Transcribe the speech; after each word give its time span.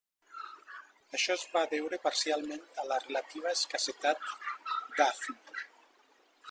Això 1.17 1.33
es 1.35 1.43
va 1.57 1.61
deure 1.73 1.99
parcialment 2.07 2.65
a 2.83 2.87
la 2.93 2.99
relativa 3.05 3.53
escassetat 3.59 4.27
d'hafni. 4.97 5.67